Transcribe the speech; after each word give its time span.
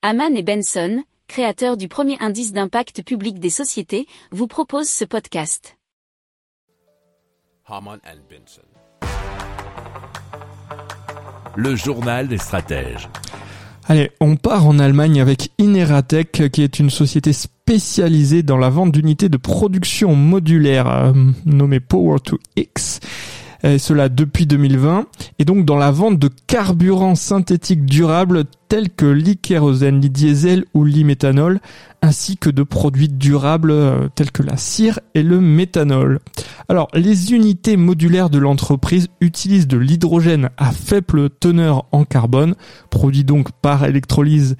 Haman 0.00 0.36
et 0.36 0.44
Benson, 0.44 1.02
créateurs 1.26 1.76
du 1.76 1.88
premier 1.88 2.16
indice 2.20 2.52
d'impact 2.52 3.02
public 3.02 3.40
des 3.40 3.50
sociétés, 3.50 4.06
vous 4.30 4.46
proposent 4.46 4.88
ce 4.88 5.04
podcast. 5.04 5.76
Haman 7.66 7.98
and 8.06 8.20
Benson. 8.30 8.62
Le 11.56 11.74
journal 11.74 12.28
des 12.28 12.38
stratèges. 12.38 13.08
Allez, 13.88 14.12
on 14.20 14.36
part 14.36 14.68
en 14.68 14.78
Allemagne 14.78 15.20
avec 15.20 15.50
Ineratech, 15.58 16.48
qui 16.52 16.62
est 16.62 16.78
une 16.78 16.90
société 16.90 17.32
spécialisée 17.32 18.44
dans 18.44 18.56
la 18.56 18.68
vente 18.68 18.92
d'unités 18.92 19.28
de 19.28 19.36
production 19.36 20.14
modulaire 20.14 20.86
euh, 20.86 21.12
nommée 21.44 21.80
Power 21.80 22.20
to 22.20 22.38
X 22.54 23.00
et 23.62 23.78
cela 23.78 24.08
depuis 24.08 24.46
2020, 24.46 25.06
et 25.38 25.44
donc 25.44 25.64
dans 25.64 25.76
la 25.76 25.90
vente 25.90 26.18
de 26.18 26.30
carburants 26.46 27.14
synthétiques 27.14 27.84
durables 27.84 28.44
tels 28.68 28.90
que 28.90 29.06
l'e-kérosène, 29.06 30.00
ou 30.74 30.84
l'e-méthanol, 30.84 31.60
ainsi 32.02 32.36
que 32.36 32.50
de 32.50 32.62
produits 32.62 33.08
durables 33.08 33.70
euh, 33.70 34.08
tels 34.14 34.30
que 34.30 34.42
la 34.42 34.56
cire 34.56 35.00
et 35.14 35.22
le 35.22 35.40
méthanol. 35.40 36.20
Alors, 36.68 36.88
les 36.94 37.32
unités 37.32 37.76
modulaires 37.76 38.30
de 38.30 38.38
l'entreprise 38.38 39.08
utilisent 39.20 39.66
de 39.66 39.78
l'hydrogène 39.78 40.50
à 40.56 40.70
faible 40.70 41.30
teneur 41.30 41.86
en 41.92 42.04
carbone, 42.04 42.54
produit 42.90 43.24
donc 43.24 43.50
par 43.52 43.84
électrolyse 43.84 44.56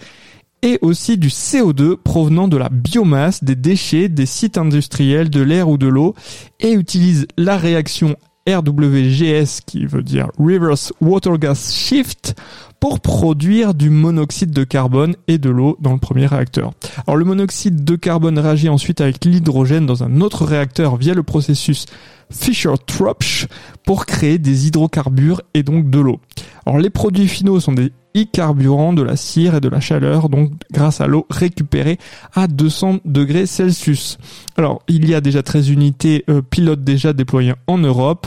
et 0.63 0.79
aussi 0.83 1.19
du 1.19 1.29
CO2 1.29 1.97
provenant 1.97 2.49
de 2.49 2.57
la 2.57 2.69
biomasse, 2.69 3.45
des 3.45 3.55
déchets, 3.55 4.09
des 4.09 4.27
sites 4.27 4.59
industriels, 4.59 5.31
de 5.31 5.41
l'air 5.41 5.69
ou 5.69 5.79
de 5.79 5.87
l'eau, 5.87 6.15
et 6.59 6.73
utilise 6.73 7.27
la 7.37 7.57
réaction 7.57 8.17
RWGS 8.49 9.61
qui 9.67 9.85
veut 9.85 10.03
dire 10.03 10.31
Reverse 10.39 10.93
Water 11.01 11.39
Gas 11.39 11.71
Shift 11.73 12.35
pour 12.81 13.01
produire 13.01 13.75
du 13.75 13.91
monoxyde 13.91 14.51
de 14.51 14.65
carbone 14.65 15.17
et 15.27 15.39
de 15.39 15.51
l'eau 15.51 15.77
dans 15.81 15.93
le 15.93 15.99
premier 15.99 16.27
réacteur. 16.27 16.73
Alors 17.07 17.17
le 17.17 17.25
monoxyde 17.25 17.85
de 17.85 17.97
carbone 17.97 18.39
réagit 18.39 18.69
ensuite 18.69 19.01
avec 19.01 19.25
l'hydrogène 19.25 19.87
dans 19.87 20.05
un 20.05 20.21
autre 20.21 20.45
réacteur 20.45 20.97
via 20.97 21.15
le 21.15 21.23
processus 21.23 21.87
Fischer-Tropsch 22.31 23.47
pour 23.85 24.07
créer 24.07 24.39
des 24.39 24.67
hydrocarbures 24.67 25.43
et 25.55 25.63
donc 25.63 25.91
de 25.91 25.99
l'eau. 25.99 26.21
Alors 26.67 26.79
les 26.79 26.91
produits 26.91 27.29
finaux 27.29 27.61
sont 27.61 27.73
des 27.73 27.93
e-carburants, 28.17 28.93
de 28.93 29.03
la 29.03 29.17
cire 29.17 29.55
et 29.55 29.61
de 29.61 29.69
la 29.69 29.81
chaleur, 29.81 30.29
donc 30.29 30.53
grâce 30.73 31.01
à 31.01 31.07
l'eau 31.07 31.27
récupérée 31.31 31.99
à 32.35 32.47
200 32.47 32.99
degrés 33.05 33.47
Celsius. 33.47 34.19
Alors 34.57 34.83
il 34.89 35.09
y 35.09 35.15
a 35.15 35.21
déjà 35.21 35.43
13 35.43 35.71
unités 35.71 36.25
euh, 36.29 36.43
pilotes 36.43 36.85
déjà 36.85 37.13
déployées 37.13 37.55
en 37.67 37.79
Europe 37.79 38.27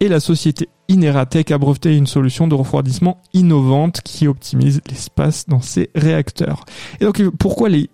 et 0.00 0.08
la 0.08 0.20
société 0.20 0.68
Ineratech 0.92 1.50
a 1.50 1.58
breveté 1.58 1.96
une 1.96 2.06
solution 2.06 2.46
de 2.46 2.54
refroidissement 2.54 3.20
innovante 3.32 4.02
qui 4.02 4.28
optimise 4.28 4.82
l'espace 4.90 5.46
dans 5.48 5.62
ses 5.62 5.90
réacteurs. 5.94 6.64
Et 7.00 7.04
donc 7.04 7.22
pourquoi 7.38 7.68
les 7.68 7.88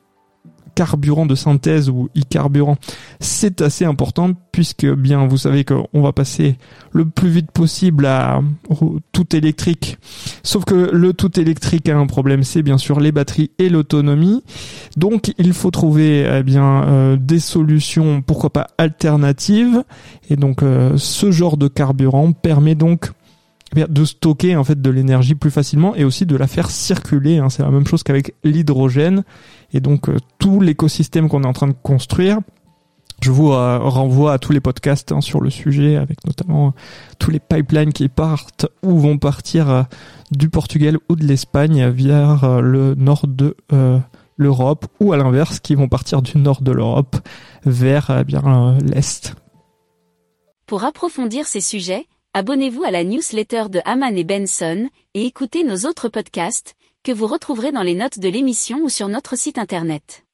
carburant 0.79 1.27
de 1.27 1.35
synthèse 1.35 1.91
ou 1.91 2.09
e-carburant, 2.17 2.77
c'est 3.19 3.63
assez 3.63 3.85
important 3.85 4.31
puisque 4.53 4.87
bien 4.87 5.27
vous 5.27 5.37
savez 5.37 5.65
qu'on 5.65 6.01
va 6.01 6.13
passer 6.13 6.57
le 6.93 7.05
plus 7.05 7.31
vite 7.31 7.51
possible 7.51 8.07
à 8.07 8.41
tout 9.11 9.35
électrique. 9.35 9.99
Sauf 10.49 10.65
que 10.65 10.89
le 10.95 11.13
tout 11.13 11.39
électrique 11.39 11.91
a 11.91 11.99
un 11.99 12.07
problème, 12.07 12.43
c'est 12.43 12.63
bien 12.63 12.79
sûr 12.79 13.01
les 13.01 13.13
batteries 13.13 13.51
et 13.59 13.69
l'autonomie. 13.69 14.43
Donc 14.97 15.35
il 15.37 15.53
faut 15.53 15.71
trouver 15.71 16.27
eh 16.27 16.43
bien 16.43 16.85
euh, 16.85 17.17
des 17.21 17.39
solutions, 17.39 18.23
pourquoi 18.23 18.49
pas 18.49 18.67
alternatives. 18.79 19.85
Et 20.31 20.37
donc 20.37 20.63
euh, 20.63 20.95
ce 20.97 21.31
genre 21.31 21.59
de 21.59 21.69
carburant 21.69 22.33
permet 22.33 22.75
donc 22.75 23.11
eh 23.77 23.85
de 23.91 24.07
stocker 24.07 24.57
en 24.57 24.65
fait 24.65 24.81
de 24.81 24.89
l'énergie 24.89 25.35
plus 25.35 25.51
facilement 25.51 25.95
et 25.95 26.05
aussi 26.05 26.25
de 26.25 26.35
la 26.35 26.47
faire 26.47 26.71
circuler. 26.71 27.37
Hein. 27.37 27.51
C'est 27.51 27.63
la 27.63 27.71
même 27.71 27.87
chose 27.87 28.03
qu'avec 28.03 28.35
l'hydrogène 28.43 29.25
et 29.75 29.81
donc 29.81 30.09
euh, 30.09 30.17
tout 30.39 30.63
l'écosystème 30.63 31.29
qu'on 31.29 31.43
est 31.43 31.47
en 31.47 31.53
train 31.53 31.69
de 31.69 31.77
construire. 31.83 32.39
Je 33.23 33.31
vous 33.31 33.53
euh, 33.53 33.79
renvoie 33.79 34.35
à 34.35 34.39
tous 34.39 34.53
les 34.53 34.61
podcasts 34.61 35.13
hein, 35.13 35.21
sur 35.21 35.41
le 35.41 35.51
sujet, 35.51 35.97
avec 35.97 36.25
notamment 36.25 36.75
tous 37.19 37.31
les 37.31 37.41
pipelines 37.41 37.93
qui 37.93 38.09
partent 38.09 38.67
ou 38.83 38.99
vont 38.99 39.19
partir 39.19 39.71
euh, 39.71 39.83
du 40.31 40.49
Portugal 40.49 40.99
ou 41.09 41.17
de 41.17 41.25
l'Espagne 41.25 41.89
vers 41.89 42.61
le 42.61 42.95
nord 42.95 43.27
de 43.27 43.57
l'Europe, 44.37 44.87
ou 45.01 45.13
à 45.13 45.17
l'inverse, 45.17 45.59
qui 45.59 45.75
vont 45.75 45.89
partir 45.89 46.23
du 46.23 46.39
nord 46.39 46.63
de 46.63 46.71
l'Europe 46.71 47.17
vers 47.65 48.25
bien 48.25 48.77
l'est. 48.85 49.35
Pour 50.67 50.85
approfondir 50.85 51.47
ces 51.47 51.63
sujets, 51.63 52.07
abonnez-vous 52.35 52.85
à 52.85 52.91
la 52.91 53.03
newsletter 53.03 53.65
de 53.71 53.81
Haman 53.85 54.17
et 54.17 54.25
Benson 54.25 54.89
et 55.15 55.25
écoutez 55.25 55.65
nos 55.65 55.89
autres 55.89 56.09
podcasts 56.09 56.75
que 57.03 57.13
vous 57.13 57.27
retrouverez 57.27 57.73
dans 57.73 57.83
les 57.83 57.95
notes 57.95 58.19
de 58.19 58.29
l'émission 58.29 58.81
ou 58.83 58.91
sur 58.91 59.09
notre 59.09 59.37
site 59.37 59.59
internet. 59.59 60.28